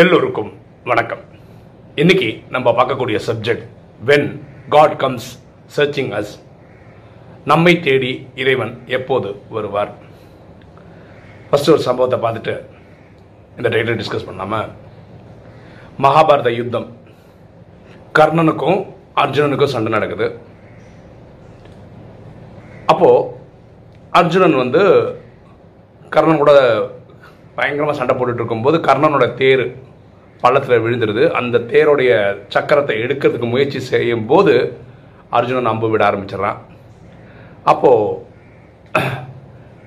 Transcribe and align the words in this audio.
எல்லோருக்கும் 0.00 0.50
வணக்கம். 0.90 1.22
இன்னைக்கு 2.02 2.28
நம்ம 2.54 2.68
பார்க்கக்கூடிய 2.76 3.18
subject 3.26 3.64
when 4.08 4.28
God 4.74 4.94
comes 5.02 5.26
searching 5.76 6.08
us 6.18 6.30
நம்மை 7.50 7.80
தேடி 7.86 8.12
இறைவன் 8.34 8.72
எப்போது 8.96 9.40
வருவார்? 9.56 9.90
ஃபர்ஸ்ட் 11.50 11.70
ஒரு 11.74 11.82
சம்பவத்தை 11.88 12.18
பார்த்துட்டு 12.24 12.54
இந்த 13.56 13.68
டைட்டில் 13.68 14.00
டிஸ்கஸ் 14.00 14.26
பண்ணாமல் 14.28 14.70
மகாபாரத 16.06 16.54
யுத்தம். 16.60 16.88
கர்ணனுக்கும் 18.18 18.80
அர்ஜுனனுக்கும் 19.24 19.74
சண்டை 19.74 19.92
நடக்குது. 19.98 20.28
அப்போது 22.86 23.28
அர்ஜுனன் 24.20 24.60
வந்து 24.62 24.84
கர்ணன் 26.16 26.42
கூட 26.44 26.52
பயங்கரமாக 27.56 27.96
சண்டை 28.00 28.14
போட்டுட்டு 28.16 28.40
இருக்கும்போது 28.42 28.76
கர்ணனோட 28.88 29.26
தேர் 29.40 29.64
பள்ளத்தில் 30.42 30.82
விழுந்துருது. 30.84 31.24
அந்த 31.38 31.62
தேரோடைய 31.72 32.12
சக்கரத்தை 32.54 32.94
எடுக்கிறதுக்கு 33.04 33.48
முயற்சி 33.54 33.80
செய்யும் 33.92 34.26
போது 34.30 34.54
அர்ஜுனன் 35.38 35.70
அம்பு 35.72 35.90
விட 35.92 36.02
ஆரம்பிச்சிடுறான். 36.08 36.58
அப்போது 37.72 38.18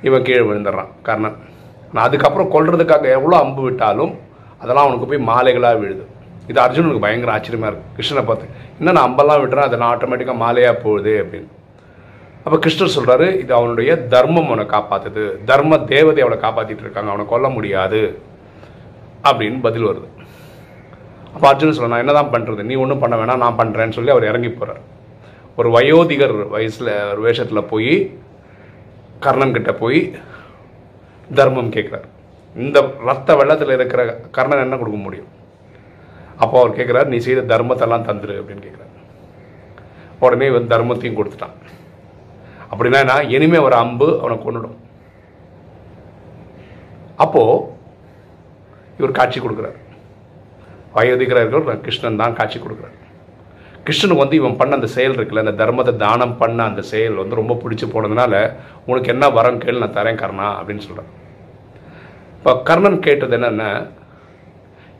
இவன் 0.08 0.26
கீழே 0.28 0.44
விழுந்துடுறான் 0.50 0.92
கர்ணன். 1.08 1.38
ஆனால் 1.90 2.06
அதுக்கப்புறம் 2.08 2.54
கொள்றதுக்காக 2.54 3.10
எவ்வளோ 3.18 3.36
அம்பு 3.44 3.62
விட்டாலும் 3.68 4.14
அதெல்லாம் 4.62 4.86
அவனுக்கு 4.86 5.10
போய் 5.10 5.28
மாலைகளாக 5.32 5.80
விழுது. 5.82 6.04
இது 6.52 6.60
அர்ஜுனனுக்கு 6.64 7.06
பயங்கர 7.06 7.32
ஆச்சரியமாக 7.36 7.70
இருக்குது 7.72 7.94
கிருஷ்ணனை 7.98 8.24
பார்த்து 8.30 8.54
என்ன 8.80 8.94
நான் 8.96 9.08
அம்பெல்லாம் 9.10 9.42
விட்டுறேன் 9.44 9.70
அதெல்லாம் 9.70 9.92
ஆட்டோமேட்டிக்காக 9.94 10.42
மாலையாக 10.46 10.76
போகுது 10.86 11.14
அப்படின்னு. 11.24 11.50
அப்போ 12.46 12.58
கிருஷ்ணர் 12.64 12.96
சொல்கிறாரு 12.96 13.28
இது 13.44 13.52
அவனுடைய 13.60 13.92
தர்மம் 14.14 14.50
அவனை 14.50 14.66
காப்பாற்றுது 14.74 15.24
தர்ம 15.50 15.78
தேவதை 15.94 16.22
அவனை 16.26 16.38
காப்பாற்றிட்டு 16.44 16.84
இருக்காங்க. 16.86 17.10
அவனை 17.14 17.26
கொல்ல 17.32 17.48
முடியாது. 17.56 18.02
அப்படின்னு 19.30 19.60
பதில் 19.68 19.88
வருது. 19.90 20.10
அப்போ 21.36 21.46
அர்ஜுனன் 21.52 21.76
சொல்ல 21.78 21.92
நான் 21.94 22.04
என்ன 22.04 22.14
தான் 22.18 22.34
பண்ணுறது 22.34 22.64
நீ 22.70 22.76
ஒன்றும் 22.84 23.02
பண்ண 23.04 23.16
வேணாம். 23.22 23.42
நான் 23.44 23.58
பண்ணுறேன்னு 23.62 23.96
சொல்லி 23.98 24.14
அவர் 24.14 24.30
இறங்கி 24.32 24.52
போகிறார் 24.52 24.84
ஒரு 25.60 25.70
வயோதிகர் 25.76 26.36
வயசில் 26.56 26.92
ஒரு 27.12 27.22
வேஷத்தில் 27.26 27.70
போய் 27.72 27.94
கர்ணன் 29.26 29.56
கிட்டே 29.56 29.74
போய் 29.82 30.00
தர்மம் 31.40 31.74
கேட்குறார் 31.76 32.08
இந்த 32.56 32.80
ரத்த 33.10 33.36
வெள்ளத்தில் 33.40 33.76
இருக்கிற 33.78 34.02
கர்ணன் 34.38 34.64
என்ன 34.66 34.78
கொடுக்க 34.82 35.00
முடியும்? 35.06 35.32
அப்போ 36.44 36.56
அவர் 36.62 36.78
கேட்குறாரு 36.78 37.08
நீ 37.14 37.18
செய்த 37.28 37.44
தர்மத்தெல்லாம் 37.54 38.08
தந்துரு 38.10 38.36
அப்படின்னு 38.42 38.66
கேட்குறாரு 38.68 38.94
உடனே 40.26 40.46
இவன் 40.52 40.72
தர்மத்தையும் 40.74 41.20
கொடுத்துட்டான். 41.20 41.56
அப்படின்னா 42.72 43.00
என்ன 43.06 43.16
இனிமே 43.36 43.60
ஒரு 43.68 43.76
அம்பு 43.84 44.08
அவனை 44.22 44.36
கொண்டுடும் 44.46 44.78
அப்போ 47.24 47.44
இவர் 49.00 49.18
காட்சி 49.20 49.40
கொடுக்குறார். 49.40 49.80
வயோதிகரர்கள் 50.96 51.82
கிருஷ்ணன் 51.86 52.22
தான் 52.22 52.38
காட்சி 52.38 52.58
கொடுக்குறார். 52.60 52.96
கிருஷ்ணனுக்கு 53.88 54.24
வந்து 54.24 54.38
இவன் 54.40 54.58
பண்ண 54.60 54.78
அந்த 54.78 54.88
செயல் 54.96 55.16
இருக்குல்ல 55.18 55.44
அந்த 55.44 55.56
தர்மத்தை 55.62 55.94
தானம் 56.04 56.38
பண்ண 56.42 56.60
அந்த 56.72 56.82
செயல் 56.92 57.20
வந்து 57.22 57.40
ரொம்ப 57.40 57.54
பிடிச்சி 57.64 57.88
போனதுனால 57.94 58.34
உனக்கு 58.90 59.12
என்ன 59.14 59.26
வரம் 59.38 59.60
கேள் 59.64 59.82
நான் 59.84 59.98
தரேன் 59.98 60.22
கர்ணா 60.22 60.48
அப்படின்னு 60.60 60.86
சொல்கிறான் 60.88 61.12
இப்போ 62.38 62.54
கர்ணன் 62.70 62.98
கேட்டது 63.08 63.36
என்னென்ன 63.38 63.66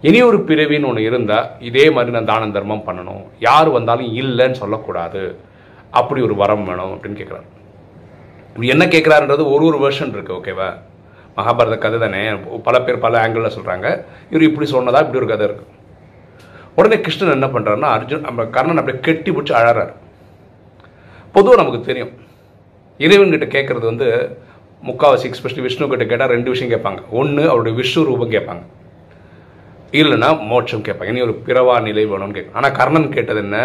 இனி 0.08 0.20
ஒரு 0.30 0.38
பிறவின்னு 0.50 0.90
ஒன்று 0.90 1.08
இருந்தால் 1.10 1.50
இதே 1.70 1.86
மாதிரி 1.96 2.14
நான் 2.16 2.32
தானம் 2.32 2.56
தர்மம் 2.56 2.86
பண்ணணும். 2.88 3.24
யார் 3.48 3.70
வந்தாலும் 3.78 4.12
இல்லைன்னு 4.22 4.62
சொல்லக்கூடாது. 4.64 5.24
அப்படி 6.00 6.20
ஒரு 6.28 6.36
வரம் 6.42 6.66
வேணும் 6.70 6.94
அப்படின்னு 6.94 7.20
கேட்குறாரு 7.22 7.48
இப்படி 8.50 8.68
என்ன 8.74 8.84
கேட்குறாருன்றது 8.96 9.44
ஒரு 9.54 9.64
ஒரு 9.70 9.78
வெர்ஷன் 9.86 10.14
இருக்குது 10.16 10.38
ஓகேவா 10.40 10.70
மகாபாரத 11.38 11.76
கதை 11.84 11.98
தானே. 12.04 12.22
பல 12.68 12.76
பேர் 12.84 13.04
பல 13.06 13.14
ஆங்கிளில் 13.24 13.56
சொல்கிறாங்க 13.56 13.88
இவர் 14.32 14.48
இப்படி 14.50 14.68
சொன்னதா 14.76 15.02
இப்படி 15.06 15.20
ஒரு 15.22 15.30
கதை 15.32 15.46
இருக்குது 15.48 15.72
உடனே 16.80 16.98
கிருஷ்ணன் 17.06 17.36
என்ன 17.38 17.48
பண்ணுறாருன்னா 17.56 17.90
அர்ஜுன் 17.96 18.26
நம்ம 18.28 18.46
கர்ணன் 18.56 18.80
அப்படியே 18.82 19.04
கெட்டி 19.08 19.32
பிடிச்சி 19.32 19.54
அழறாரு. 19.60 19.94
பொதுவாக 21.36 21.60
நமக்கு 21.62 21.80
தெரியும். 21.90 22.14
இறைவன்கிட்ட 23.06 23.48
கேட்குறது 23.56 23.86
வந்து 23.92 24.08
முக்காவாசி 24.90 25.26
எக்ஸ்பெஷலி 25.30 25.62
விஷ்ணு 25.66 25.90
கிட்ட 25.92 26.06
கேட்டால் 26.06 26.34
ரெண்டு 26.36 26.50
விஷயம் 26.54 26.74
கேட்பாங்க. 26.74 27.02
ஒன்று 27.20 27.44
அவருடைய 27.52 27.74
விஷ்ணு 27.80 28.04
ரூபம் 28.10 28.34
கேட்பாங்க. 28.36 28.64
இல்லைன்னா 30.00 30.30
மோட்சம் 30.52 30.86
கேட்பாங்க. 30.88 31.12
இனி 31.14 31.26
ஒரு 31.28 31.36
பிறவா 31.48 31.76
நிலை 31.88 32.06
வேணும்னு 32.12 32.38
கேட்பாங்க. 32.38 32.60
ஆனால் 32.62 32.76
கர்ணன் 32.80 33.14
கேட்டது 33.18 33.42
என்ன? 33.46 33.60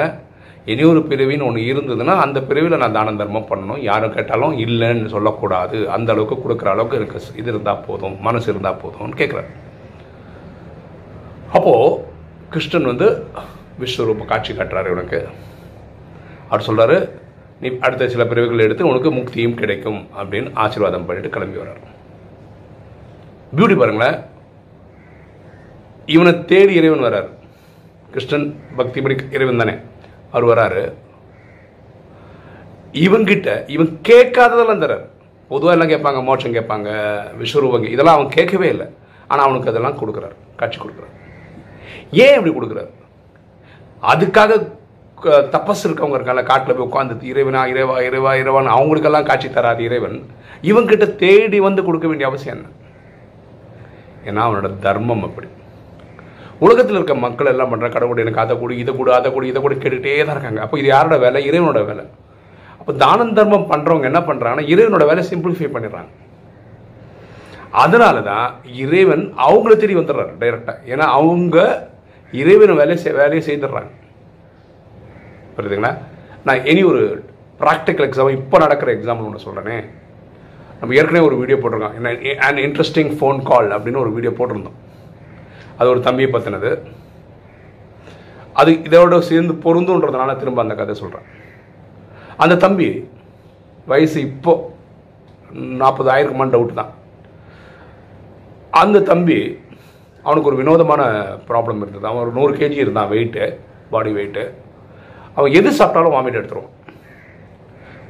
இனி 0.64 0.82
ஒரு 0.82 1.00
பிறவின்னு 1.08 1.46
ஒன்று 1.46 1.60
இருந்ததுன்னா 1.72 2.14
அந்த 2.24 2.38
பிரிவில் 2.48 2.76
நான் 2.76 2.92
தான 2.92 3.12
தர்மம் 3.20 3.46
பண்ணணும். 3.50 3.82
யாரும் 3.82 4.14
கேட்டாலும் 4.14 4.58
இல்லைன்னு 4.58 5.06
சொல்லக்கூடாது. 5.06 5.90
அந்த 5.90 6.12
அளவுக்கு 6.12 6.36
கொடுக்குற 6.42 6.68
அளவுக்கு 6.74 6.98
எனக்கு 6.98 7.20
இது 7.36 7.48
இருந்தால் 7.52 7.84
போதும். 7.86 8.16
மனசு 8.20 8.50
இருந்தால் 8.50 8.80
போதும்னு 8.82 9.18
கேட்குறாரு 9.20 9.50
அப்போது 11.52 12.04
கிருஷ்ணன் 12.50 12.90
வந்து 12.92 13.26
விஸ்வரூப 13.80 14.24
காட்சி 14.24 14.52
காட்டுறாரு 14.52 14.90
இவனுக்கு. 14.90 15.28
அவர் 16.48 16.66
சொல்கிறாரு 16.66 16.98
நீ 17.60 17.70
அடுத்த 17.86 18.08
சில 18.08 18.24
பிரிவுகள் 18.26 18.64
எடுத்து 18.66 18.86
உனக்கு 18.86 19.10
முக்தியும் 19.12 19.58
கிடைக்கும் 19.62 20.08
அப்படின்னு 20.18 20.50
ஆசீர்வாதம் 20.54 21.06
பண்ணிட்டு 21.06 21.30
கிளம்பி 21.30 21.58
வர்றார். 21.60 21.82
பியூட்டி 23.56 23.76
பாருங்களேன். 23.78 24.18
இவனை 26.06 26.44
தேடி 26.44 26.74
இறைவன் 26.74 27.04
வர்றார். 27.06 27.28
கிருஷ்ணன் 28.10 28.48
பக்திபடி 28.76 29.16
இறைவன் 29.30 29.62
தானே. 29.62 29.74
அவர் 30.32 30.50
வராரு. 30.50 30.82
இவங்கிட்ட 33.04 33.48
இவன் 33.74 33.92
கேட்காததெல்லாம் 34.08 34.82
தரார். 34.84 35.06
பொதுவாக 35.52 35.74
எல்லாம் 35.76 35.92
கேட்பாங்க 35.92 36.20
மோட்சம் 36.28 36.56
கேட்பாங்க 36.56 36.88
விஸ்வரூபங்க 37.40 37.88
இதெல்லாம் 37.94 38.18
அவன் 38.18 38.34
கேட்கவே 38.36 38.68
இல்லை. 38.74 38.86
ஆனால் 39.30 39.46
அவனுக்கு 39.46 39.70
அதெல்லாம் 39.72 39.98
கொடுக்குறாரு 40.00 40.36
காட்சி 40.60 40.78
கொடுக்குறாரு. 40.80 41.14
ஏன் 42.24 42.36
இப்படி 42.38 42.52
கொடுக்குறாரு? 42.56 42.90
அதுக்காக 44.12 44.52
தப்பஸ் 45.54 45.84
இருக்கவங்க 45.86 46.18
இருக்காங்க 46.18 46.42
காட்டில் 46.50 46.76
போய் 46.76 46.88
உட்காந்து 46.88 47.30
இறைவனா 47.32 47.62
இறைவா 47.72 47.96
இறைவா 48.08 48.30
இறைவான் 48.42 48.74
அவங்களுக்கெல்லாம் 48.76 49.28
காட்சி 49.30 49.48
தராது 49.50 49.82
இறைவன். 49.88 50.16
இவங்கிட்ட 50.70 51.06
தேடி 51.24 51.60
வந்து 51.60 51.84
கொடுக்க 51.84 52.06
வேண்டிய 52.08 52.28
அவசியம் 52.28 52.56
என்ன? 52.56 52.68
ஏன்னா 54.28 54.44
அவனோட 54.46 54.70
தர்மம் 54.78 55.24
அப்படி. 55.28 55.48
உலகத்தில் 56.64 56.98
இருக்க 56.98 57.14
மக்கள் 57.26 57.50
எல்லாம் 57.52 57.70
பண்ணுற 57.72 57.88
கடவுள் 57.96 58.22
எனக்கு 58.24 58.42
அதை 58.44 58.54
கொடு 58.62 58.74
இதை 58.82 58.92
கொடு 58.96 59.10
அதை 59.18 59.28
கொடு 59.34 59.46
இதை 59.52 59.60
கொடு 59.64 59.76
கேட்டுகிட்டே 59.82 60.16
தான் 60.28 60.36
இருக்காங்க. 60.36 60.60
அப்போ 60.64 60.76
இது 60.80 60.88
யாரோட 60.94 61.16
வேலை? 61.24 61.38
இறைவனோட 61.50 61.82
வேலை. 61.90 62.04
அப்போ 62.80 62.92
தானம் 63.04 63.36
தர்மம் 63.38 63.70
பண்ணுறவங்க 63.70 64.06
என்ன 64.10 64.20
பண்ணுறாங்கன்னா 64.28 64.66
இறைவனோட 64.72 65.04
வேலை 65.10 65.22
சிம்பிளிஃபை 65.30 65.70
பண்ணிடுறாங்க. 65.76 66.10
அதனால 67.84 68.16
தான் 68.28 68.46
இறைவன் 68.84 69.24
அவங்கள 69.46 69.72
தேடி 69.80 69.96
வந்துடுறாரு 69.98 70.32
டைரெக்டாக 70.42 70.78
ஏன்னா 70.92 71.06
அவங்க 71.18 71.56
இறைவன் 72.32 72.78
வேலையை 72.80 72.98
செய் 73.02 73.18
வேலையை 73.22 73.42
செய்துடுறாங்க. 73.48 73.90
புரியுதுங்களா? 75.56 75.92
நான் 76.46 76.66
இனி 76.72 76.82
ஒரு 76.92 77.02
ப்ராக்டிக்கல் 77.62 78.06
எக்ஸாம்பிள் 78.08 78.38
இப்போ 78.40 78.58
நடக்கிற 78.64 78.90
எக்ஸாம்பிள் 78.96 79.28
ஒன்று 79.28 79.46
சொல்கிறேனே 79.46 79.78
நம்ம 80.80 80.94
ஏற்கனவே 80.98 81.26
ஒரு 81.28 81.36
வீடியோ 81.40 81.56
போட்டிருக்கோம். 81.62 81.96
என்ன 81.98 82.36
அண்ட் 82.46 82.60
இன்ட்ரெஸ்டிங் 82.66 83.10
ஃபோன் 83.18 83.40
கால் 83.50 83.68
அப்படின்னு 83.76 84.02
ஒரு 84.04 84.12
வீடியோ 84.16 84.32
போட்டிருந்தோம். 84.38 84.78
அது 85.80 85.92
ஒரு 85.94 86.00
தம்பியை 86.08 86.30
பற்றினது 86.32 86.70
அது 88.60 88.70
இதோட 88.88 89.18
சேர்ந்து 89.30 89.54
பொருந்துன்றதுனால 89.64 90.30
திரும்ப 90.40 90.62
அந்த 90.64 90.74
கதை 90.80 90.94
சொல்கிறேன் 91.02 91.28
அந்த 92.44 92.54
தம்பி 92.64 92.88
வயசு 93.90 94.18
இப்போ 94.28 94.52
நாற்பதாயிரக்குமான்னு 95.82 96.54
டவுட் 96.54 96.78
தான். 96.80 96.90
அந்த 98.80 98.98
தம்பி 99.10 99.38
அவனுக்கு 100.24 100.50
ஒரு 100.50 100.58
வினோதமான 100.60 101.02
ப்ராப்ளம் 101.48 101.80
இருந்தது. 101.82 102.04
அவன் 102.10 102.22
ஒரு 102.24 102.32
நூறு 102.38 102.52
கேஜி 102.60 102.78
இருந்தான் 102.84 103.10
வெயிட்டு 103.12 103.44
பாடி 103.92 104.10
வெயிட்டு 104.18 104.44
அவன் 105.36 105.54
எது 105.58 105.70
சாப்பிட்டாலும் 105.78 106.16
வாமிட் 106.16 106.38
எடுத்துருவான். 106.40 106.76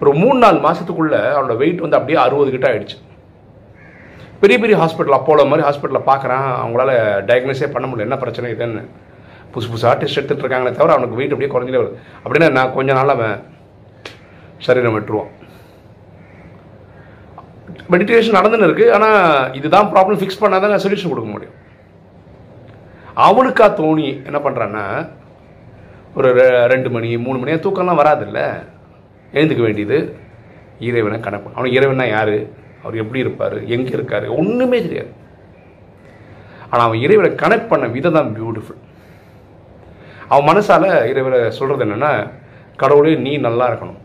ஒரு 0.03 0.13
மூணு 0.23 0.39
நாலு 0.45 0.59
மாதத்துக்குள்ளே 0.67 1.21
அவனோட 1.35 1.57
வெயிட் 1.63 1.85
வந்து 1.85 1.99
அப்படியே 1.99 2.19
அறுபது 2.25 2.51
கிட்ட 2.55 2.67
ஆயிடுச்சு. 2.73 2.99
பெரிய 4.43 4.57
பெரிய 4.63 4.77
ஹாஸ்பிட்டல் 4.83 5.19
அப்போலோ 5.19 5.45
மாதிரி 5.51 5.67
ஹாஸ்பிட்டலில் 5.69 6.09
பார்க்குறான். 6.11 6.49
அவங்களால 6.63 6.91
டயக்னோஸே 7.29 7.69
பண்ண 7.75 7.87
முடியல. 7.89 8.07
என்ன 8.09 8.19
பிரச்சனை 8.23 8.53
இதுன்னு. 8.55 8.83
புதுசு 9.53 9.71
புதுசாக 9.73 9.95
டெஸ்ட் 10.01 10.19
எடுத்துகிட்டு 10.19 10.45
இருக்காங்களே 10.45 10.73
தவிர 10.79 10.95
அவனுக்கு 10.97 11.19
வெயிட் 11.19 11.33
அப்படியே 11.35 11.53
குறைஞ்சிட்டே 11.53 11.81
வருது 11.83 11.97
அப்படின்னா 12.25 12.49
நான் 12.57 12.75
கொஞ்ச 12.77 12.91
நாள் 12.99 13.15
அவன் 13.15 13.37
சரீரம் 14.67 14.97
விட்டுருவான். 14.97 15.31
மெடிடேஷன் 17.93 18.37
நடந்துன்னு 18.39 18.69
இருக்குது 18.69 18.93
ஆனால் 18.97 19.55
இதுதான் 19.59 19.91
ப்ராப்ளம் 19.93 20.21
ஃபிக்ஸ் 20.21 20.41
பண்ணால் 20.43 20.63
தான் 20.65 20.85
சொல்யூஷன் 20.85 21.13
கொடுக்க 21.13 21.31
முடியும். 21.35 21.57
அவனுக்கா 23.27 23.67
தோணி 23.81 24.09
என்ன 24.29 24.39
பண்ணுறான்னா 24.45 24.85
ஒரு 26.19 26.31
ரெண்டு 26.73 26.89
மணி 26.95 27.11
மூணு 27.25 27.39
மணியாக 27.41 27.63
தூக்கம்லாம் 27.65 28.01
வராதுல்ல? 28.03 28.41
எழுந்துக்க 29.39 29.63
வேண்டியது. 29.67 29.99
இறைவனை 30.89 31.19
கணக்கு 31.27 31.55
அவனுக்கு 31.57 31.79
இறைவனா 31.81 32.07
யார்? 32.15 32.37
அவர் 32.83 33.01
எப்படி 33.03 33.19
இருப்பார்? 33.25 33.57
எங்கே 33.77 33.93
இருக்கார்? 33.99 34.27
ஒன்றுமே 34.41 34.79
தெரியாது. 34.87 35.11
ஆனால் 36.71 36.87
அவன் 36.87 37.03
இறைவனை 37.07 37.31
கனெக்ட் 37.43 37.71
பண்ண 37.73 37.87
விதம் 37.97 38.17
தான் 38.19 38.31
பியூட்டிஃபுல் 38.37 38.81
அவன் 40.33 40.49
மனசால் 40.51 40.89
இறைவனை 41.13 41.39
சொல்கிறது 41.59 41.85
என்னென்னா 41.87 42.13
கடவுளே 42.83 43.15
நீ 43.27 43.33
நல்லா 43.47 43.65
இருக்கணும். 43.71 44.01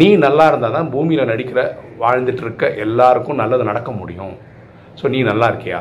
நீ 0.00 0.06
நல்லா 0.26 0.44
இருந்தால் 0.50 0.76
தான் 0.76 0.90
பூமியில் 0.92 1.30
நடிக்கிற 1.30 1.60
வாழ்ந்துட்டு 2.02 2.42
இருக்க 2.44 2.68
எல்லாருக்கும் 2.84 3.40
நல்லது 3.42 3.64
நடக்க 3.70 3.90
முடியும். 4.00 4.34
ஸோ 5.00 5.04
நீ 5.14 5.18
நல்லா 5.30 5.46
இருக்கியா? 5.50 5.80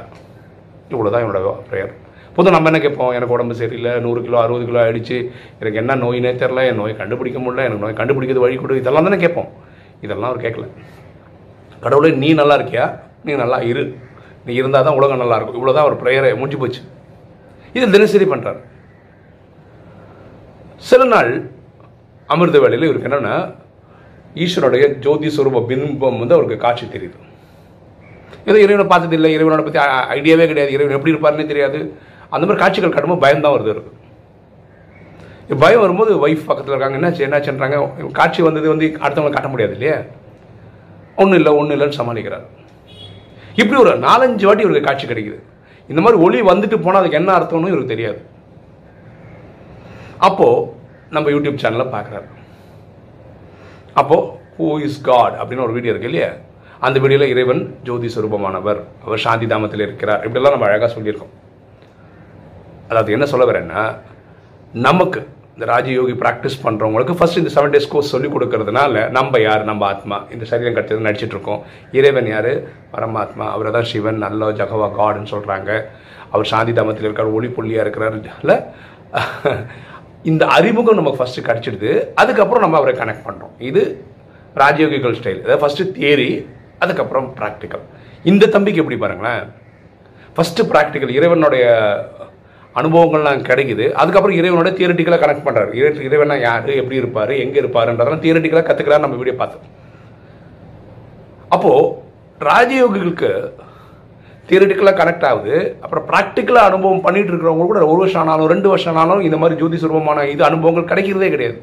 இவ்வளோதான் 0.94 1.24
என்னோட 1.24 1.40
ப்ரேயர் 1.70 1.94
பொதுவாக 2.36 2.54
நம்ம 2.56 2.70
என்ன 2.70 2.80
கேட்போம்? 2.84 3.14
எனக்கு 3.18 3.36
உடம்பு 3.36 3.60
சரியில்லை 3.60 3.92
நூறு 4.06 4.20
கிலோ 4.26 4.38
அறுபது 4.44 4.66
கிலோ 4.70 4.80
ஆயிடுச்சு 4.84 5.18
எனக்கு 5.60 5.80
என்ன 5.82 5.96
நோயினே 6.04 6.32
தெரில 6.42 6.66
என் 6.70 6.82
நோய் 6.82 7.00
கண்டுபிடிக்க 7.02 7.40
முடியல 7.44 7.66
எனக்கு 7.68 7.84
நோய் 7.86 8.00
கண்டுபிடிக்கிறது 8.00 8.46
வழி 8.46 8.58
கொடு. 8.58 8.82
இதெல்லாம் 8.82 9.08
தானே 9.08 9.20
கேட்போம். 9.24 9.50
இதெல்லாம் 10.06 10.30
அவர் 10.32 10.44
கேட்கல. 10.46 10.66
கடவுளே 11.84 12.12
நீ 12.24 12.30
நல்லா 12.40 12.56
இருக்கியா? 12.60 12.86
நீ 13.28 13.34
நல்லா 13.42 13.58
இரு. 13.72 13.84
நீ 14.46 14.54
இருந்தால் 14.60 14.88
தான் 14.88 14.98
உலகம் 15.00 15.22
நல்லா 15.24 15.36
இருக்கும். 15.38 15.58
இவ்வளோதான் 15.60 15.86
அவர் 15.86 16.02
ப்ரேயரை 16.02 16.32
முடிஞ்சு 16.42 16.62
போச்சு. 16.62 16.82
இது 17.78 17.86
தினசரி 17.96 18.26
பண்ணுறாரு 18.32 18.62
சில 20.90 21.04
நாள் 21.14 21.32
அமிர்த 22.34 22.60
வேலையில் 22.64 22.88
இவருக்கு 22.88 23.10
என்னென்னா 23.10 23.36
ஈஸ்வரோடைய 24.44 24.86
ஜோதி 25.06 25.28
சுரூப 25.36 25.62
பிம்பம் 25.70 26.20
வந்து 26.22 26.36
அவருக்கு 26.38 26.58
காட்சி 26.64 26.86
தெரியுது. 26.96 27.18
ஏதோ 28.50 28.58
இறைவனை 28.64 28.86
பார்த்தது 28.92 29.16
இல்லை. 29.18 29.30
இறைவனோட 29.38 29.64
பற்றி 29.66 29.80
ஐடியாவே 30.16 30.46
கிடையாது. 30.52 30.74
இறைவன் 30.76 30.98
எப்படி 30.98 31.14
இருப்பாருன்னே 31.14 31.46
தெரியாது. 31.52 31.80
அந்த 32.34 32.44
மாதிரி 32.46 32.62
காட்சிகள் 32.64 32.96
கட்டும்போது 32.96 33.24
பயம் 33.26 33.46
தான் 33.46 33.56
வருது 33.56 33.74
இருக்கு 33.76 33.92
பயம் 35.64 35.82
வரும்போது 35.84 36.12
ஒய்ஃப் 36.28 36.48
பக்கத்தில் 36.50 36.74
இருக்காங்க. 36.74 36.98
என்னாச்சு? 37.00 37.26
என்னாச்சுன்றாங்க. 37.28 37.78
காட்சி 38.20 38.42
வந்தது 38.48 38.68
வந்து 38.74 38.86
அடுத்தவங்களை 39.04 39.34
காட்ட 39.36 39.50
முடியாது 39.54 39.74
இல்லையா? 39.78 39.98
ஒன்றும் 41.16 41.38
இல்லை 41.40 41.52
ஒன்றும் 41.60 41.76
இல்லைன்னு 41.78 42.00
சமாளிக்கிறார். 42.00 42.46
இப்படி 43.62 43.78
ஒரு 43.82 43.92
நாலஞ்சு 44.08 44.46
வாட்டி 44.48 44.66
இவருக்கு 44.66 44.88
காட்சி 44.88 45.08
கிடைக்குது. 45.08 45.40
இந்த 45.90 46.02
மாதிரி 46.02 46.22
ஒளி 46.26 46.40
வந்துட்டு 46.52 46.78
போனால் 46.82 47.02
அதுக்கு 47.02 47.20
என்ன 47.20 47.32
அர்த்தம்னு 47.40 47.72
இவருக்கு 47.74 47.94
தெரியாது. 47.94 48.20
அப்போது 50.28 50.66
நம்ம 51.16 51.30
யூடியூப் 51.30 51.62
சேனலில் 51.64 51.94
பார்க்குறாரு 51.96 52.28
அப்போது 53.94 54.30
ஹூ 54.58 54.68
இஸ் 54.88 55.02
காட் 55.02 55.36
அப்படின்னு 55.42 55.66
ஒரு 55.66 55.76
வீடியோ 55.78 55.92
இருக்கு 55.94 56.10
இல்லையா? 56.12 56.30
அந்த 56.80 57.00
வீடியோவில் 57.00 57.32
இறைவன் 57.34 57.62
ஜோதி 57.84 58.08
சுரூபமானவர். 58.16 58.80
அவர் 59.06 59.24
சாந்தி 59.26 59.46
தாமத்தில் 59.46 59.86
இருக்கிறார். 59.88 60.24
இப்படிலாம் 60.28 60.56
நம்ம 60.56 60.68
அழகாக 60.70 60.90
சொல்லியிருக்கோம். 60.96 61.34
அதாவது 62.90 63.12
என்ன 63.12 63.26
சொல்ல 63.26 63.46
வரேன்னா 63.52 63.82
நமக்கு 64.88 65.20
இந்த 65.56 65.66
ராஜயோகி 65.72 66.14
ப்ராக்டிஸ் 66.22 66.58
பண்ணுறவங்களுக்கு 66.64 67.14
ஃபஸ்ட் 67.20 67.38
இந்த 67.42 67.52
செவன் 67.56 67.74
டேஸ் 67.74 67.90
கோர்ஸ் 67.92 68.10
சொல்லிக் 68.14 68.34
கொடுக்கறதுனால 68.36 69.04
நம்ம 69.18 69.40
யார்? 69.46 69.62
நம்ம 69.70 69.86
ஆத்மா. 69.92 70.18
இந்த 70.34 70.46
சரீரம் 70.50 70.76
கிடச்சது 70.78 71.06
நடிச்சிட்டு 71.08 71.36
இருக்கோம். 71.36 71.62
இறைவன் 71.98 72.28
யார்? 72.32 72.50
பரமாத்மா. 72.94 73.46
அவரை 73.56 73.72
தான் 73.76 73.88
சிவன் 73.92 74.20
நல்ல 74.26 74.50
ஜகவா 74.60 74.88
காடுன்னு 75.00 75.32
சொல்கிறாங்க 75.34 75.70
அவர் 76.32 76.50
சாந்தி 76.52 76.74
தாமத்தில் 76.80 77.08
இருக்கார் 77.08 77.32
ஒளி 77.38 77.50
புள்ளியாக 77.58 77.86
இருக்கிறார். 77.86 78.18
இந்த 80.32 80.44
அறிமுகம் 80.58 81.00
நமக்கு 81.00 81.22
ஃபஸ்ட்டு 81.22 81.46
கிடச்சிடுது. 81.48 81.92
அதுக்கப்புறம் 82.24 82.66
நம்ம 82.66 82.78
அவரை 82.82 82.96
கனெக்ட் 83.02 83.26
பண்ணுறோம் 83.28 83.56
இது 83.70 83.84
ராஜயோகிகள் 84.64 85.18
ஸ்டைல் 85.22 85.42
அதாவது 85.46 85.62
ஃபஸ்ட்டு 85.64 85.90
தியரி 85.98 86.30
அதுக்கப்புறம் 86.84 87.28
ப்ராக்டிக்கல் 87.40 87.86
இந்த 88.32 88.46
தம்பிக்கு 88.56 88.82
எப்படி 88.84 89.00
பாருங்களேன்? 89.06 89.44
ஃபஸ்ட்டு 90.36 90.70
ப்ராக்டிக்கல் 90.74 91.16
இறைவனுடைய 91.18 91.66
அனுபவங்கள்லாம் 92.80 93.46
கிடைக்குது. 93.50 93.86
அதுக்கப்புறம் 94.02 94.38
இறைவனோட 94.40 94.72
தியரட்டிக்கலாக 94.78 95.22
கனெக்ட் 95.24 95.46
பண்ணுறாரு 95.48 95.72
இறை 95.80 95.90
இறைவனா 96.08 96.36
யார்? 96.48 96.72
எப்படி 96.82 96.98
இருப்பார்? 97.02 97.34
எங்கே 97.44 97.62
இருப்பாருன்றதெல்லாம் 97.64 98.24
தியரட்டிக்கலாக 98.26 98.68
கற்றுக்கிறாரு 98.70 99.06
நம்ம 99.06 99.20
வீடியோ 99.22 99.36
பார்த்து. 99.42 99.70
அப்போது 101.56 101.92
ராஜயோகிகளுக்கு 102.50 103.30
தியரட்டிக்கலாக 104.50 105.00
கனெக்ட் 105.02 105.28
ஆகுது. 105.30 105.56
அப்புறம் 105.84 106.06
ப்ராக்டிக்கலாக 106.10 106.70
அனுபவம் 106.70 107.06
பண்ணிட்டு 107.06 107.32
இருக்கிறவங்க 107.32 107.68
கூட 107.70 107.80
ஒரு 107.92 108.00
வருஷம் 108.02 108.22
ஆனாலும் 108.24 108.52
ரெண்டு 108.54 108.68
வருஷம் 108.74 109.00
ஆனாலும் 109.04 109.28
இந்த 109.28 109.38
மாதிரி 109.44 109.60
ஜோதி 109.62 109.78
சுரூபமான 109.84 110.26
இது 110.34 110.44
அனுபவங்கள் 110.50 110.90
கிடைக்கிறதே 110.92 111.30
கிடையாது. 111.36 111.60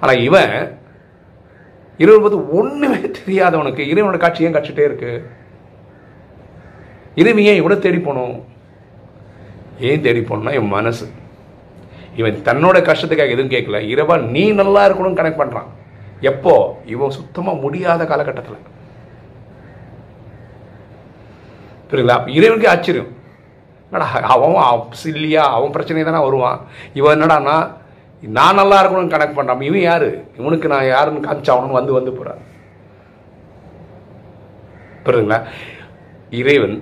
ஆனால் 0.00 0.22
இவன் 0.28 0.54
இருபது 2.04 2.36
ஒன்றுமே 2.58 3.00
தெரியாதவனுக்கு 3.20 3.82
இறைவனோட 3.92 4.18
காட்சி 4.24 4.46
ஏன் 4.46 4.56
கட்சிட்டே 4.56 4.84
இருக்கு? 4.88 5.12
இறைவன் 7.20 7.48
ஏன் 7.50 7.60
இவ்வளோ 7.60 7.78
தேடி 7.86 8.00
போகணும்? 8.00 8.36
ஏன் 9.80 10.02
தேடி 10.02 10.20
போனோம்னா 10.20 10.56
இவன் 10.58 10.76
மனசு. 10.78 11.06
இவன் 12.16 12.38
தன்னோட 12.48 12.76
கஷ்டத்துக்காக 12.88 13.34
எதுவும் 13.34 13.54
கேட்கல. 13.54 13.80
இரவா 13.94 14.14
நீ 14.34 14.52
நல்லா 14.60 14.82
இருக்கணும்னு 14.88 15.20
கனெக்ட் 15.20 15.40
பண்ணுறான் 15.42 15.68
எப்போ? 16.20 16.54
இவன் 16.84 17.16
சுத்தமாக 17.18 17.62
முடியாத 17.64 18.04
காலகட்டத்தில். 18.04 18.64
புரியுங்களா 21.90 22.16
இறைவனுக்கு 22.38 22.72
ஆச்சரியம். 22.72 23.12
என்னடா 23.90 24.06
அவன் 24.34 24.82
சில்லியா 25.02 25.44
அவன் 25.56 25.74
பிரச்சனை 25.76 26.04
தானே 26.04 26.22
வருவான். 26.24 26.58
இவன் 26.94 27.14
என்னடானா 27.16 27.56
நான் 28.22 28.58
நல்லா 28.60 28.76
இருக்கணும்னு 28.80 29.14
கனெக்ட் 29.14 29.38
பண்ணுறான் 29.38 29.62
இவன் 29.70 29.86
யாரு? 29.90 30.10
இவனுக்கு 30.38 30.68
நான் 30.68 30.90
யாருன்னு 30.94 31.26
காமிச்சாகணும்னு 31.26 31.78
வந்து 31.78 31.92
வந்து 31.92 32.12
போகிறான் 32.12 32.42
புரியுதுங்களா? 35.04 35.40
இறைவன் 36.30 36.76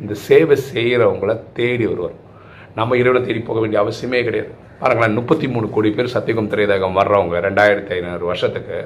இந்த 0.00 0.14
சேவை 0.26 0.56
செய்கிறவங்கள 0.72 1.32
தேடி 1.58 1.84
வருவார். 1.90 2.16
நம்ம 2.78 2.96
இறைவனை 3.00 3.20
தேடி 3.26 3.40
போக 3.48 3.60
வேண்டிய 3.62 3.78
அவசியமே 3.84 4.20
கிடையாது. 4.28 4.52
பாருங்களேன் 4.80 5.16
முப்பத்தி 5.18 5.46
மூணு 5.54 5.66
கோடி 5.70 5.88
பேர் 5.96 6.14
சத்தியகம் 6.16 6.50
திரையதகம் 6.52 6.98
வர்றவங்க 7.00 7.40
ரெண்டாயிரத்தி 7.46 7.92
ஐநூறு 7.96 8.24
வருஷத்துக்கு 8.30 8.78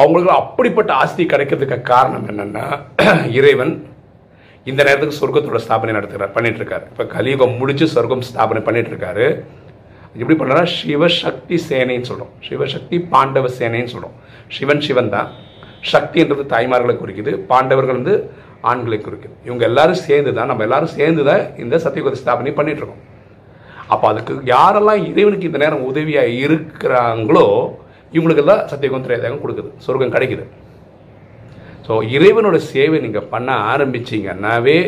அவங்களுக்கு 0.00 0.32
அப்படிப்பட்ட 0.40 0.90
ஆஸ்தி 1.02 1.22
கிடைக்கிறதுக்கு 1.32 1.78
காரணம் 1.92 2.26
என்னன்னா 2.32 2.64
இறைவன் 3.38 3.72
இந்த 4.66 4.80
நேரத்துக்கு 4.84 5.18
சொர்க்கத்தோட 5.20 5.58
ஸ்தாபனை 5.64 5.92
நடத்துகிறார் 5.96 6.34
பண்ணிட்டு 6.36 6.66
இப்போ 6.92 7.04
கலியுகம் 7.14 7.56
முடிச்சு 7.60 7.86
சொர்க்கம் 7.94 8.26
ஸ்தாபனை 8.30 8.62
பண்ணிட்டு 8.66 8.92
இருக்காரு 8.92 9.26
எப்படி 10.14 10.36
பண்ணுறா 10.40 10.62
சிவசக்தி 10.76 11.56
சேனைன்னு 11.68 12.08
சொல்கிறோம் 12.10 12.32
சிவசக்தி 12.48 12.96
பாண்டவ 13.12 13.48
சேனைன்னு 13.58 13.92
சொல்கிறோம் 13.94 14.16
சிவன் 14.48 14.84
சிவன் 14.86 15.12
தான் 15.14 15.28
சக்தின்றது 15.92 16.44
தாய்மார்களை 16.52 16.94
குறிக்குது. 16.96 17.32
பாண்டவர்கள் 17.50 17.98
வந்து 17.98 18.14
ஆண்களை 18.70 18.98
குறிக்கும். 19.00 19.36
இவங்க 19.46 19.64
எல்லாரும் 19.70 20.00
சேர்ந்து 20.06 20.32
தான் 20.38 20.50
நம்ம 20.50 20.64
எல்லாரும் 20.66 20.94
சேர்ந்து 20.98 21.22
தான் 21.30 21.42
இந்த 21.64 21.76
சத்தியகுத 21.84 22.20
ஸ்தாபனை 22.22 22.52
பண்ணிட்டு 22.58 22.82
இருக்கோம் 22.82 23.04
அப்போ 23.94 24.06
அதுக்கு 24.12 24.32
யாரெல்லாம் 24.54 25.02
இறைவனுக்கு 25.10 25.50
இந்த 25.50 25.60
நேரம் 25.64 25.84
உதவியாக 25.90 26.34
இருக்கிறாங்களோ 26.44 27.46
இவங்களுக்கெல்லாம் 28.16 28.64
சத்தியகம் 28.72 29.42
கொடுக்குது. 29.44 29.70
சொர்க்கம் 29.84 30.14
கிடைக்குது. 30.16 30.46
ஸோ 31.86 31.94
இறைவனோட 32.16 32.56
சேவை 32.72 32.98
நீங்கள் 33.04 33.28
பண்ண 33.34 33.50
ஆரம்பிச்சிங்கன்னாவே 33.72 34.78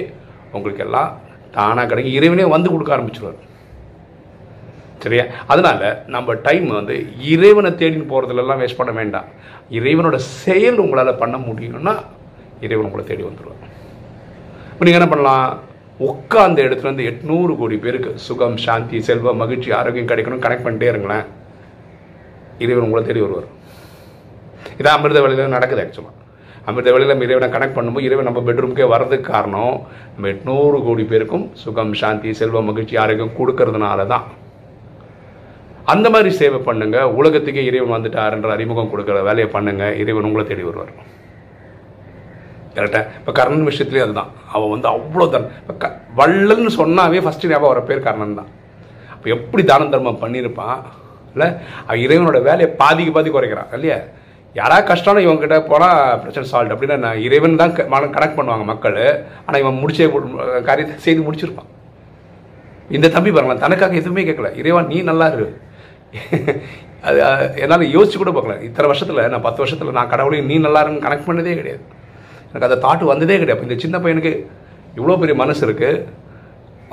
உங்களுக்கு 0.56 0.84
எல்லாம் 0.87 1.11
தானாக 1.55 1.87
கிடைக்கும். 1.90 2.16
இறைவனே 2.19 2.44
வந்து 2.55 2.69
கொடுக்க 2.73 2.96
ஆரம்பிச்சிடுவார் 2.96 3.38
சரியா? 5.05 5.25
அதனால 5.52 5.82
நம்ம 6.14 6.34
டைம் 6.46 6.66
வந்து 6.78 6.96
இறைவனை 7.34 7.70
தேடின்னு 7.81 8.11
போகிறதுலலாம் 8.11 8.61
வேஸ்ட் 8.62 8.81
பண்ண 8.81 8.93
வேண்டாம். 9.00 9.28
இறைவனோட 9.78 10.16
செயல் 10.43 10.82
உங்களால் 10.84 11.20
பண்ண 11.23 11.37
முடியும்னா 11.46 11.94
இறைவன் 12.66 12.88
உங்களை 12.88 13.04
தேடி 13.10 13.24
வந்துடுவார் 13.28 13.64
இப்போ 14.72 14.84
நீங்கள் 14.86 15.00
என்ன 15.00 15.10
பண்ணலாம்? 15.12 15.48
உட்காந்த 16.08 16.58
இடத்துலேருந்து 16.66 17.08
எட்நூறு 17.11 17.52
கோடி 17.61 17.76
பேருக்கு 17.85 18.11
சுகம் 18.26 18.56
சாந்தி 18.64 18.99
செல்வம் 19.08 19.40
மகிழ்ச்சி 19.42 19.70
ஆரோக்கியம் 19.78 20.11
கிடைக்கணும் 20.12 20.44
கனெக்ட் 20.44 20.66
பண்ணிட்டே 20.66 20.88
இருங்களேன். 20.92 21.26
இறைவன் 22.64 22.87
உங்களை 22.87 23.02
தேடி 23.08 23.23
வருவார். 23.25 23.50
இதான் 24.78 24.96
அமிர்த 24.99 25.20
வேலையில் 25.25 25.56
நடக்குது 25.56 25.82
ஆக்சுவலாக 25.85 26.16
அமிர்த 26.70 26.88
வேலையில் 26.92 27.12
நம்ம 27.12 27.26
இறைவனை 27.26 27.49
கனெக்ட் 27.52 27.76
பண்ணும்போது 27.76 28.06
இறைவன் 28.08 28.28
நம்ம 28.28 28.40
பெட்ரூம்க்கே 28.49 28.87
வர்றதுக்கு 28.94 29.28
காரணம் 29.32 29.76
நம்ம 30.14 30.28
எட்நூறு 30.35 30.78
கோடி 30.87 31.04
பேருக்கும் 31.12 31.46
சுகம் 31.62 31.94
சாந்தி 32.00 32.32
செல்வம் 32.40 32.68
மகிழ்ச்சி 32.70 32.96
ஆரோக்கியம் 33.04 33.37
கொடுக்கறதுனால 33.38 34.06
தான் 34.12 34.26
அந்த 35.92 36.06
மாதிரி 36.14 36.30
சேவை 36.40 36.58
பண்ணுங்கள் 36.66 37.12
உலகத்துக்கே 37.20 37.62
இறைவன் 37.68 37.96
வந்துட்டாருன்ற 37.96 38.50
அறிமுகம் 38.56 38.92
கொடுக்குற 38.92 39.23
வேலையை 39.28 39.49
பண்ணுங்கள் 39.56 39.96
இறைவன் 40.02 40.28
உங்களை 40.28 40.44
தேடி 40.46 40.64
வருவார். 40.66 40.92
கரெக்டாக 42.80 43.04
இப்போ 43.20 43.32
கர்ணன் 43.40 43.68
விஷயத்துலேயும் 43.70 44.06
அதுதான். 44.08 44.30
அவன் 44.54 44.72
வந்து 44.75 44.88
அவ்வளோ 44.94 45.26
தன் 45.34 45.50
இப்போ 45.62 45.75
க 45.82 45.92
வள்ளல்னு 46.20 46.72
சொன்னாவே 46.80 47.20
ஃபஸ்ட்டு 47.26 47.50
ஞாபகம் 47.52 47.72
வர 47.72 47.82
பேர் 47.90 48.06
கர்ணன் 48.08 48.38
தான். 48.40 48.50
அப்போ 49.14 49.28
எப்படி 49.37 49.62
தான 49.72 49.88
தர்மம் 49.94 50.22
பண்ணியிருப்பான் 50.25 50.78
இல்லை 51.34 51.49
அவன் 51.87 52.02
இறைவனோட 52.06 52.38
வேலையை 52.49 52.68
பாதிக்கு 52.80 53.12
பாதி 53.16 53.30
குறைக்கிறான் 53.34 53.75
இல்லையா? 53.76 53.99
யாராவது 54.58 54.88
கஷ்டம்னு 54.90 55.25
இவங்ககிட்ட 55.25 55.56
போனால் 55.72 55.99
பிரச்சனை 56.22 56.46
சால்வ் 56.52 56.72
அப்படின்னா 56.75 56.96
நான் 57.04 57.20
இறைவன் 57.26 57.60
தான் 57.60 57.75
கனெக்ட் 58.16 58.38
பண்ணுவாங்க 58.38 58.64
மக்கள். 58.70 58.99
ஆனால் 59.44 59.60
இவன் 59.62 59.78
முடிச்சே 59.82 60.08
காரியத்தை 60.68 60.96
செய்து 61.04 61.20
முடிச்சிருப்பான். 61.26 61.70
இந்த 62.96 63.10
தம்பி 63.16 63.30
பாருங்களேன் 63.34 63.64
தனக்காக 63.64 64.00
எதுவுமே 64.00 64.22
கேட்கல. 64.28 64.50
இறைவா 64.60 64.80
நீ 64.92 64.96
நல்லா 65.10 65.28
இரு. 65.34 65.46
அது 67.08 67.18
என்னால் 67.64 67.92
யோசிச்சு 67.96 68.18
கூட 68.22 68.30
பார்க்கல. 68.37 68.56
இத்தனை 68.68 68.87
வருஷத்தில் 68.90 69.20
நான் 69.34 69.46
பத்து 69.46 69.62
வருஷத்தில் 69.62 69.99
நான் 69.99 70.12
கடவுளையும் 70.14 70.50
நீ 70.52 70.56
நல்லா 70.66 70.80
இருன்னு 70.84 71.04
கனெக்ட் 71.06 71.28
பண்ணதே 71.28 71.54
கிடையாது. 71.60 71.84
எனக்கு 72.52 72.69
அந்த 72.69 72.78
தாட்டு 72.87 73.04
வந்ததே 73.12 73.38
கிடையாது. 73.42 73.66
இந்த 73.69 73.78
சின்ன 73.85 73.99
பையனுக்கு 74.04 74.33
இவ்வளோ 74.99 75.16
பெரிய 75.23 75.37
மனசு 75.42 75.62
இருக்குது 75.66 76.04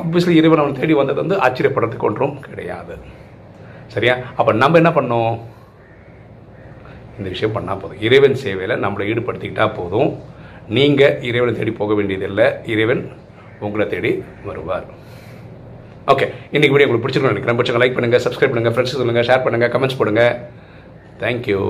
ஆப்வியஸ்லி 0.02 0.34
இறைவன் 0.40 0.62
அவன் 0.64 0.80
தேடி 0.80 0.96
வந்தது 1.02 1.20
வந்து 1.24 1.38
ஆச்சரியப்படுறதுக்கு 1.46 2.08
ஒன்றும் 2.10 2.36
கிடையாது. 2.48 2.96
சரியா? 3.94 4.16
அப்போ 4.40 4.52
நம்ம 4.64 4.78
என்ன 4.82 4.92
பண்ணோம்? 4.98 5.36
இந்த 7.20 7.28
விஷயம் 7.34 7.56
பண்ணால் 7.56 7.80
போதும். 7.82 8.02
இறைவன் 8.08 8.38
சேவையில் 8.44 8.82
நம்மளை 8.84 9.06
ஈடுபடுத்திக்கிட்டால் 9.12 9.76
போதும். 9.80 10.10
நீங்கள் 10.78 11.18
இறைவனை 11.30 11.54
தேடி 11.60 11.72
போக 11.82 11.94
வேண்டியதில்லை. 12.00 12.48
இறைவன் 12.74 13.04
உங்களை 13.66 13.86
தேடி 13.94 14.12
வருவார். 14.48 14.88
ஓகே 16.14 16.26
இன்றைக்கி 16.56 16.74
வீடியோ 16.74 16.88
உங்களுக்கு 16.88 17.06
பிடிச்சிருக்கோம் 17.06 17.36
நினைக்கிறேன். 17.36 17.60
பிடிச்சிங்க 17.60 17.84
லைக் 17.84 17.98
பண்ணுங்கள் 17.98 18.26
சப்ஸ்கிரைப் 18.26 18.54
பண்ணுங்கள் 18.54 18.76
ஃப்ரெண்ட்ஸ் 18.76 19.00
சொல்லுங்கள் 19.02 19.30
ஷேர் 19.30 19.46
பண்ணுங்கள் 19.46 19.74
கமெண்ட்ஸ் 19.76 20.02
பண்ணுங்கள் 20.02 20.36
தேங்க்யூ 21.24 21.62